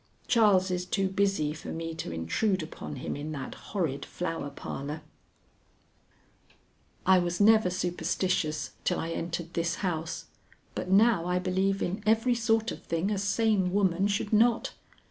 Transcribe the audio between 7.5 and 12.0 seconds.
superstitious till I entered this house; but now I believe